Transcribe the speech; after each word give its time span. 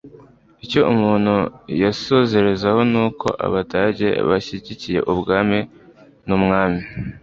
icyo 0.65 0.81
umuntu 0.93 1.33
yasozerezaho 1.83 2.79
ni 2.91 2.99
uko 3.05 3.27
abadage 3.45 4.07
bashyigikiye 4.29 4.99
ubwami 5.11 5.59
n'umwami 6.27 6.81